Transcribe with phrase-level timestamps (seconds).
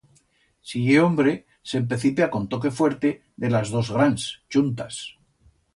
[0.69, 1.33] Si ye hombre
[1.73, 3.15] s'empecipia con toque fuerte
[3.45, 5.03] de las dos grans chuntas.